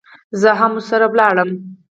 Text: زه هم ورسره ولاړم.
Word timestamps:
زه 0.41 0.49
هم 0.59 0.71
ورسره 0.75 1.05
ولاړم. 1.09 1.49